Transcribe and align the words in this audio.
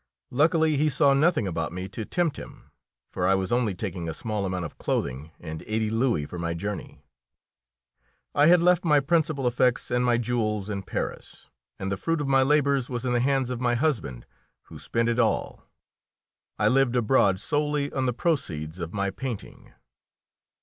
Luckily 0.31 0.77
he 0.77 0.89
saw 0.89 1.13
nothing 1.13 1.47
about 1.47 1.71
me 1.71 1.87
to 1.89 2.05
tempt 2.05 2.37
him, 2.37 2.71
for 3.11 3.27
I 3.27 3.35
was 3.35 3.51
only 3.51 3.75
taking 3.75 4.09
a 4.09 4.15
small 4.15 4.47
amount 4.47 4.65
of 4.65 4.79
clothing 4.79 5.29
and 5.39 5.61
eighty 5.67 5.91
louis 5.91 6.25
for 6.25 6.39
my 6.39 6.55
journey. 6.55 7.03
I 8.33 8.47
had 8.47 8.63
left 8.63 8.83
my 8.83 8.99
principal 8.99 9.45
effects 9.45 9.91
and 9.91 10.03
my 10.03 10.17
jewels 10.17 10.71
in 10.71 10.81
Paris, 10.81 11.51
and 11.77 11.91
the 11.91 11.97
fruit 11.97 12.19
of 12.19 12.27
my 12.27 12.41
labours 12.41 12.89
was 12.89 13.05
in 13.05 13.13
the 13.13 13.19
hands 13.19 13.51
of 13.51 13.61
my 13.61 13.75
husband, 13.75 14.25
who 14.63 14.79
spent 14.79 15.07
it 15.07 15.19
all. 15.19 15.67
I 16.57 16.67
lived 16.67 16.95
abroad 16.95 17.39
solely 17.39 17.91
on 17.93 18.07
the 18.07 18.11
proceeds 18.11 18.79
of 18.79 18.95
my 18.95 19.11
painting. 19.11 19.71